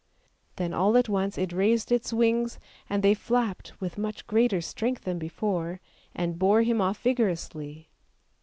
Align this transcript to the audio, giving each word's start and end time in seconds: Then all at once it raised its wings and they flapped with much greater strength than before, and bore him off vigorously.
Then 0.55 0.73
all 0.73 0.97
at 0.97 1.07
once 1.09 1.37
it 1.37 1.53
raised 1.53 1.91
its 1.91 2.11
wings 2.11 2.59
and 2.89 3.03
they 3.03 3.13
flapped 3.13 3.79
with 3.79 3.99
much 3.99 4.25
greater 4.25 4.59
strength 4.59 5.03
than 5.03 5.19
before, 5.19 5.79
and 6.15 6.39
bore 6.39 6.63
him 6.63 6.81
off 6.81 6.99
vigorously. 7.03 7.87